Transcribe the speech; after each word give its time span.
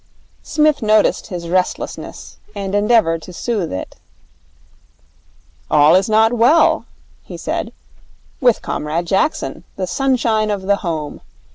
Psmith 0.41 0.81
noticed 0.81 1.27
his 1.27 1.47
restlessness 1.47 2.37
and 2.55 2.73
endeavoured 2.73 3.21
to 3.21 3.31
soothe 3.31 3.71
it. 3.71 3.97
'All 5.69 5.93
is 5.93 6.09
not 6.09 6.33
well,' 6.33 6.85
he 7.21 7.37
said, 7.37 7.71
'with 8.39 8.63
Comrade 8.63 9.05
Jackson, 9.05 9.63
the 9.75 9.85
Sunshine 9.85 10.49
of 10.49 10.63
the 10.63 10.77
Home. 10.77 11.21